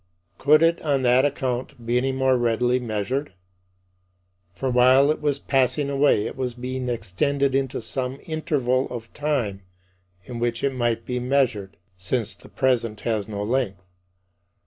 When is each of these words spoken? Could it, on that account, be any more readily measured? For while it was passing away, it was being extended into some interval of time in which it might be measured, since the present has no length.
Could 0.39 0.63
it, 0.63 0.81
on 0.81 1.03
that 1.03 1.25
account, 1.25 1.85
be 1.85 1.95
any 1.95 2.11
more 2.11 2.35
readily 2.35 2.79
measured? 2.79 3.35
For 4.51 4.67
while 4.71 5.11
it 5.11 5.21
was 5.21 5.37
passing 5.37 5.91
away, 5.91 6.25
it 6.25 6.35
was 6.35 6.55
being 6.55 6.89
extended 6.89 7.53
into 7.53 7.83
some 7.83 8.19
interval 8.23 8.87
of 8.89 9.13
time 9.13 9.61
in 10.23 10.39
which 10.39 10.63
it 10.63 10.73
might 10.73 11.05
be 11.05 11.19
measured, 11.19 11.77
since 11.99 12.33
the 12.33 12.49
present 12.49 13.01
has 13.01 13.27
no 13.27 13.43
length. 13.43 13.83